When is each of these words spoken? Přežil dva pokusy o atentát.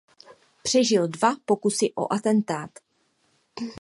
Přežil 0.63 1.07
dva 1.07 1.35
pokusy 1.45 1.93
o 1.95 2.13
atentát. 2.13 2.69